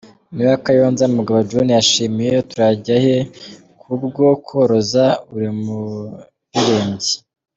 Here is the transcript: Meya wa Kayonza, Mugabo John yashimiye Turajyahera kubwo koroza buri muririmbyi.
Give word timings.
Meya 0.35 0.51
wa 0.53 0.59
Kayonza, 0.65 1.03
Mugabo 1.17 1.39
John 1.49 1.67
yashimiye 1.77 2.33
Turajyahera 2.49 3.29
kubwo 3.81 4.23
koroza 4.47 5.05
buri 5.29 5.47
muririmbyi. 5.63 7.13